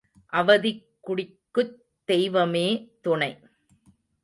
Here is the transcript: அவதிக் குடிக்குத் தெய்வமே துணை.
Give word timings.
அவதிக் 0.25 0.85
குடிக்குத் 1.07 1.75
தெய்வமே 2.03 2.91
துணை. 3.01 3.39